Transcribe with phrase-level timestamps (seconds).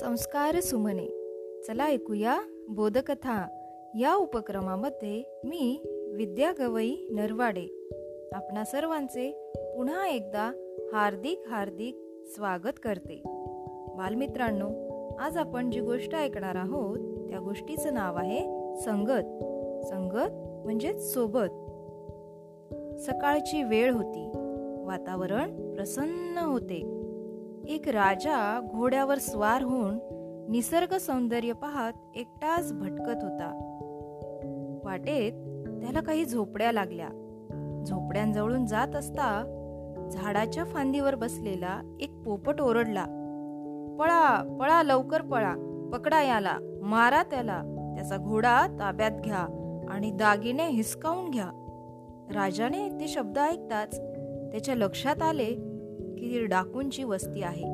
[0.00, 1.06] संस्कार सुमने.
[1.62, 3.48] चला ऐकूया बोधकथा.
[4.00, 5.80] या उपक्रमामध्ये मी
[6.16, 7.88] विद्या गवई नरवाडे
[8.32, 10.52] आपणा सर्वांचे पुन्हा एकदा
[10.92, 11.96] हार्दिक हार्दिक
[12.26, 13.22] स्वागत करते.
[13.96, 14.68] बालमित्रांनो
[15.20, 18.40] आज आपण जी गोष्ट ऐकणार आहोत त्या गोष्टीचं नाव आहे
[18.80, 19.42] संगत.
[19.86, 21.50] संगत म्हणजेच सोबत.
[23.00, 24.30] सकाळची वेळ होती.
[24.86, 26.99] वातावरण प्रसन्न होते.
[27.70, 29.98] एक राजा घोड्यावर स्वार होऊन
[30.50, 33.50] निसर्ग सौंदर्य पाहत एकटाच भटकत होता.
[34.84, 35.32] वाटेत
[35.82, 37.08] त्याला काही झोपड्या लागल्या.
[37.86, 39.44] झोपड्यांजवळून जात असता
[40.12, 43.04] झाडाच्या फांदीवर बसलेला एक पोपट ओरडला
[44.00, 45.54] पळा पळा लवकर पळा
[45.92, 47.62] पकडा याला मारा त्याला
[47.96, 49.46] त्याचा घोडा ताब्यात घ्या
[49.90, 51.50] आणि दागिने हिसकावून घ्या.
[52.34, 54.00] राजाने ते शब्द ऐकताच
[54.52, 55.69] त्याच्या लक्षात आले
[56.20, 57.64] की डाकूंची वस्ती आहे.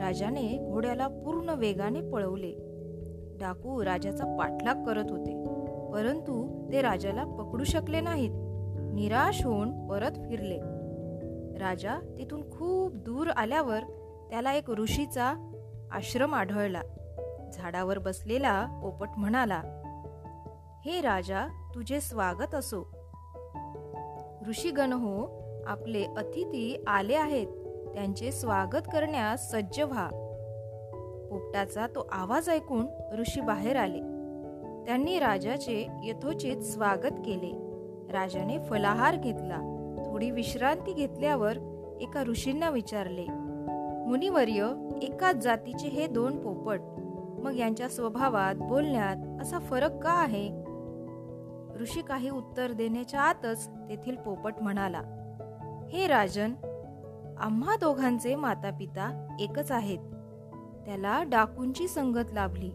[0.00, 2.52] राजाने घोड्याला पूर्ण वेगाने पळवले.
[3.40, 5.32] डाकू राजाचा पाठलाग करत होते
[5.92, 8.30] परंतु ते राजाला पकडू शकले नाहीत.
[8.94, 10.58] निराश होऊन परत फिरले.
[11.58, 13.80] राजा तिथून खूप दूर आल्यावर
[14.30, 15.52] त्याला एक ऋषीचा
[15.90, 16.80] आश्रम आढळला.
[17.52, 19.62] झाडावर बसलेला पोपट म्हणाला
[20.84, 22.92] हे राजा तुझे स्वागत असो.
[24.48, 27.46] ऋषीगण हो आपले अतिथी आले आहेत.
[27.96, 30.08] त्यांचे स्वागत करण्यास सज्ज व्हा.
[31.30, 32.86] पोपटाचा तो आवाज ऐकून
[33.18, 34.00] ऋषी बाहेर आले.
[34.86, 37.52] त्यांनी राजाचे यथोचित स्वागत केले.
[38.12, 39.58] राजाने फलाहार घेतला.
[40.06, 41.56] थोडी विश्रांती घेतल्यावर
[42.00, 43.26] एका ऋषींना विचारले
[44.06, 44.72] मुनिवर्य
[45.02, 46.80] एकाच जातीचे हे दोन पोपट
[47.44, 50.48] मग यांच्या स्वभावात बोलण्यात असा फरक का आहे?
[51.80, 55.02] ऋषी काही उत्तर देण्याच्या आतच तेथील पोपट म्हणाला
[55.92, 56.52] हे राजन
[57.40, 59.98] आम्हा दोघांचे माता पिता एकच आहेत.
[60.86, 62.70] त्याला डाकूंची संगत लाभली.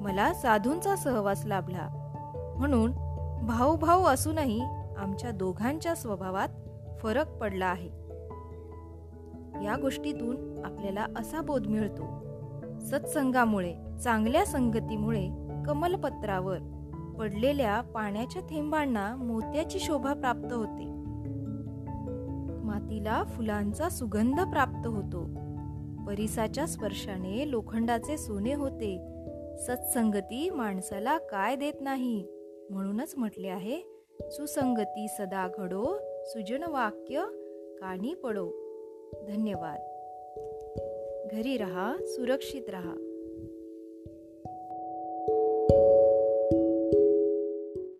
[0.00, 1.88] मला साधूंचा सहवास लाभला.
[2.58, 2.90] म्हणून
[3.46, 4.60] भाऊ भाऊ असूनही
[4.98, 6.48] आमच्या दोघांच्या स्वभावात
[7.02, 7.88] फरक पडला आहे.
[9.64, 12.24] या गोष्टीतून आपल्याला असा बोध मिळतो.
[12.80, 13.74] सत्संगामुळे
[14.04, 15.28] चांगल्या संगतीमुळे
[15.66, 16.58] कमलपत्रावर
[17.18, 20.93] पडलेल्या पाण्याच्या थेंबांना मोत्याची शोभा प्राप्त होते.
[22.64, 25.24] मातीला फुलांचा सुगंध प्राप्त होतो.
[26.06, 28.98] परिसाच्या स्पर्शाने लोखंडाचे सोने होते.
[29.58, 32.26] सत्संगती माणसाला काय देत नाही?
[32.70, 37.24] म्हणूनच म्हटले आहे सुसंगती सदा घडो सुजन वाक्य
[37.80, 38.50] कानी पडो.
[39.28, 39.80] धन्यवाद.
[41.32, 43.13] घरी रहा सुरक्षित रहा.